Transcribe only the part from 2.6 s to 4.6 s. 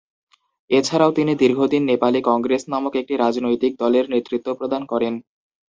নামক একটি রাজনৈতিক দলের নেতৃত্ব